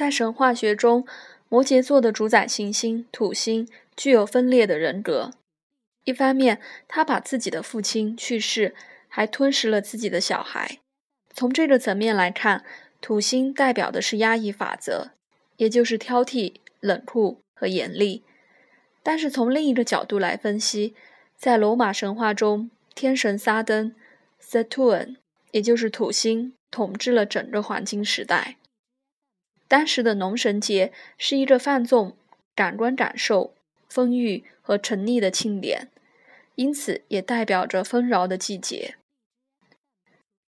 [0.00, 1.06] 在神话学中，
[1.50, 5.32] 摩羯座的主宰行星土星具有分裂的人格。
[6.04, 8.74] 一方面，他把自己的父亲去世，
[9.08, 10.78] 还吞食了自己的小孩。
[11.34, 12.64] 从这个层面来看，
[13.02, 15.10] 土星代表的是压抑法则，
[15.58, 18.24] 也就是挑剔、冷酷和严厉。
[19.02, 20.94] 但是从另一个角度来分析，
[21.36, 23.94] 在罗马神话中，天神撒登
[24.42, 25.16] （Saturn）
[25.50, 28.56] 也就是土星，统治了整个黄金时代。
[29.70, 32.16] 当时的农神节是一个放纵
[32.56, 33.54] 感官感受。
[33.88, 35.88] 丰裕和沉溺的庆典，
[36.54, 38.94] 因此也代表着丰饶的季节。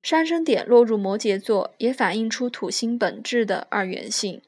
[0.00, 4.40] 上升点落入摩羯座，也反映出土星本质的二元性。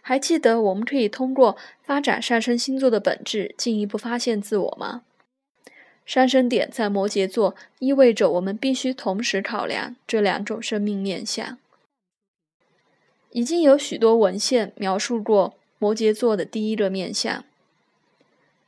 [0.00, 5.02] 还记得我们可以通过发展上升星座的本质，进一步发现自我吗？
[6.06, 11.58] 上升点在摩羯座，意味着我们必须同时考量这两种生命面相。
[13.34, 17.44] 已经有许多文献描述过摩羯座的第一个面相。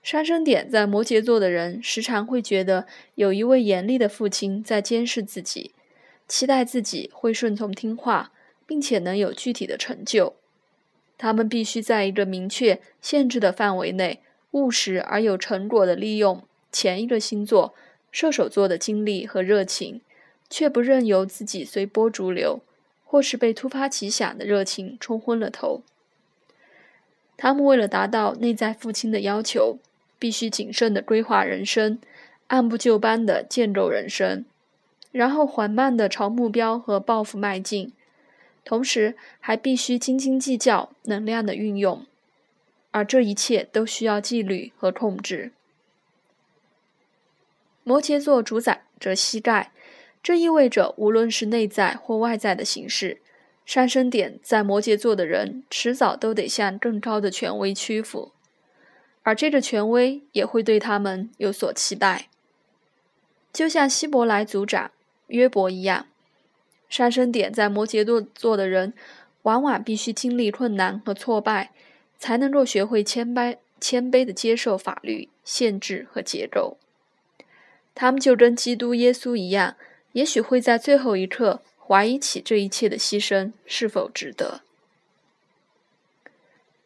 [0.03, 5.70] 上升点在摩羯座的人，时常会觉得有一位严厉的父亲在监视自己，
[6.27, 8.33] 期待自己会顺从听话，
[8.67, 10.34] 并且能有具体的成就。
[11.17, 14.20] 他们必须在一个明确限制的范围内，
[14.51, 16.42] 务实而有成果地利用
[16.73, 17.73] 前一个星座
[18.11, 20.01] 射手座的精力和热情，
[20.51, 22.61] 却不任由自己随波逐流，
[23.07, 25.81] 或是被突发奇想的热情冲昏了头。
[27.39, 29.79] 他们为了达到内在父亲的要求。
[30.19, 31.98] 必须谨慎地规划人生，
[32.47, 34.47] 按部就班地建构人生，
[35.13, 37.93] 然后缓慢地朝目标和抱负迈进。
[38.65, 42.07] 同时，还必须斤斤计较能量的运用，
[42.93, 45.53] 而这一切都需要纪律和控制。
[47.85, 49.70] 摩羯座主宰着膝盖，
[50.27, 53.21] 这意味着无论是内在或外在的形式，
[53.65, 58.33] 上升点在摩羯座的人迟早都得向更高的权威屈服。
[59.23, 62.29] 而这个权威也会对他们有所期待，
[63.53, 64.91] 就像希伯来族长
[65.29, 66.09] 约伯一样。
[66.89, 68.95] 上升点在摩羯座座的人，
[69.42, 71.70] 往往必须经历困难和挫败，
[72.19, 76.79] 才能够学会谦卑、谦卑的接受法律限制和结构。
[77.95, 79.77] 他们就跟基督耶稣一样，
[80.17, 84.63] 也许会在最后一刻怀疑起这一切的牺牲是否值得。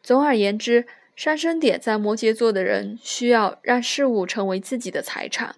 [0.03, 0.85] 总而言之。
[1.13, 5.55] 上升点在摩羯座的人需要让事物成为自己的财产，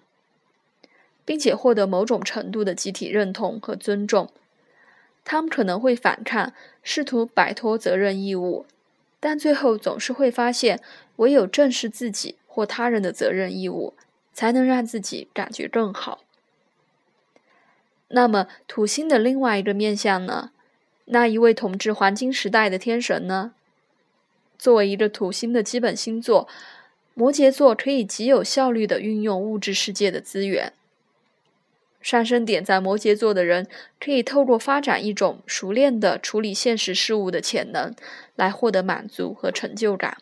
[1.24, 4.30] 并且获得某种程度的集体认同和尊重。
[5.24, 6.52] 他们可能会反抗，
[6.82, 8.66] 试图摆脱责任义务，
[9.18, 10.82] 但最后总是会发现，
[11.16, 13.94] 唯有正视自己或他人的责任义务，
[14.34, 16.24] 才能让自己感觉更好。
[18.14, 20.52] 那么，土星的另外一个面相呢？
[21.06, 23.54] 那一位统治黄金时代的天神呢？
[24.56, 26.46] 作为一个土星的基本星座，
[27.14, 30.72] 摩羯座可以极有效率地运用物质世界的资源。
[32.00, 33.66] 上升点在摩羯座的人，
[33.98, 37.92] 可以透过发展一种熟练的处理现实事物的潜能，
[38.36, 40.18] 来获得满足和成就感。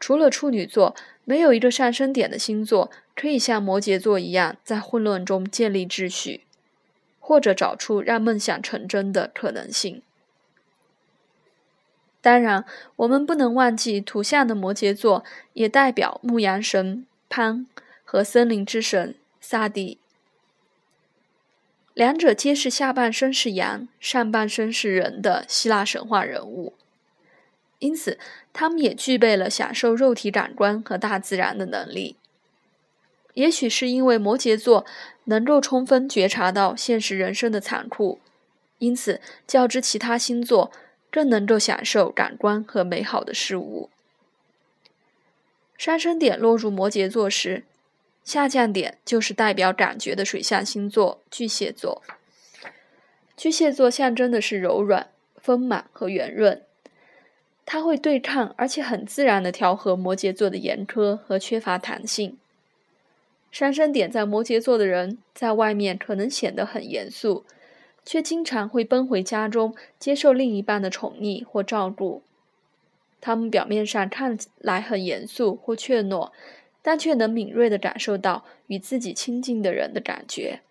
[0.00, 6.44] 除了处女座，没有一个上升点的星座可以像摩羯座一样，在混乱中建立秩序，
[7.20, 10.02] 或者找出让梦想成真的可能性。
[12.20, 12.64] 当然，
[12.96, 15.24] 我们不能忘记，图像的摩羯座
[15.54, 17.66] 也代表牧羊神潘
[18.04, 19.98] 和森林之神萨蒂，
[21.94, 26.74] 两者皆是下半身是羊、上半身是人的希腊神话人物，
[27.80, 28.18] 因此
[28.52, 32.16] 他们也具备了享受肉体感官和大自然的能力。
[33.34, 34.84] 也许是因为摩羯座
[35.24, 38.20] 能够充分觉察到现实人生的残酷，
[38.78, 40.70] 因此较之其他星座。
[41.14, 43.90] 更能够享受感官和美好的事物。
[45.76, 47.64] 上升点落入摩羯座时，
[48.24, 52.02] 下降点就是代表感觉的水象星座巨蟹座。
[53.36, 56.62] 巨蟹座象征的是柔软、丰满和圆润，
[57.66, 62.38] 它会对抗而且很自然地调和摩羯座的严苛和缺乏弹性。
[63.52, 67.44] 上升点在摩羯座的人，在外面可能显得很严肃。
[68.04, 72.22] 却经常会奔回家中，接受另一半的宠溺或照顾。
[73.20, 76.32] 他们表面上看来很严肃或怯懦，
[76.82, 80.62] 但却能敏锐地感受到与自己亲近的人的感觉，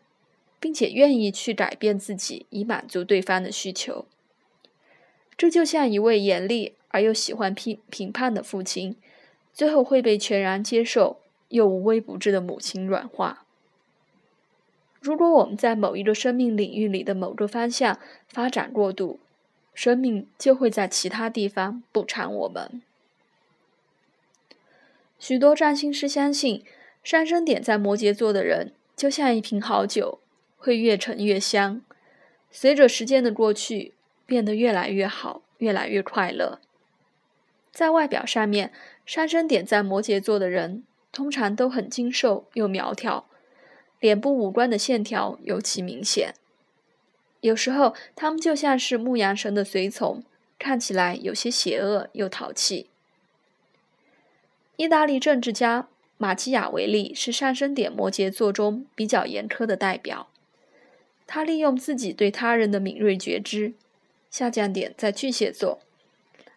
[0.60, 4.06] 并且愿意去改变自己以满足对方的需求。
[5.38, 8.98] 这就像一位严厉而又喜欢批评判的父亲，
[9.54, 11.21] 最后会被全然接受
[11.52, 13.46] 又无微不至的母亲软化。
[15.00, 19.20] 如果我们在某一个生命领域里的某个方向发展过度，
[19.74, 22.82] 生命就会在其他地方补偿我们。
[25.18, 26.64] 许多占星师相信，
[27.04, 30.20] 上升点在摩羯座的人就像一瓶好酒，
[30.58, 31.82] 会越陈越香，
[32.52, 33.94] 随着时间的过去，
[34.26, 36.60] 变得越来越好，越来越快乐。
[37.72, 38.72] 在外表上面，
[39.06, 43.26] 上升点在摩羯座的人通常都很精瘦又苗条，
[44.00, 46.34] 脸部五官的线条尤其明显。
[47.42, 50.24] 有时候，他们就像是牧羊神的随从，
[50.60, 52.88] 看起来有些邪恶又淘气。
[54.76, 55.88] 意大利政治家
[56.18, 60.28] 马基雅维利是上升点摩羯座中比较严苛的代表。
[61.28, 63.74] 他利用自己对他人的敏锐觉知，
[64.30, 65.80] 下降点在巨蟹座，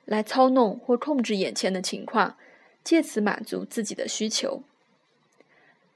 [0.04, 2.36] 来操弄或控制眼前的情况，
[2.84, 4.62] 借此满足自己的需求。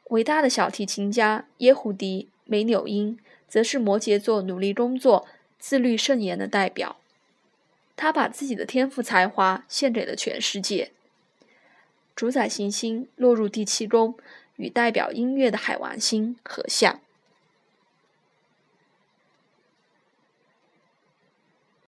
[0.08, 6.96] 伟大的小提琴家耶胡迪梅纽因则是摩羯座努力工作、自律慎言的代表。
[7.94, 10.93] 他把自己的天赋才华献给了全世界。
[12.17, 14.17] 主宰行星落入第七宫，
[14.56, 17.00] 与代表音乐的海王星合相。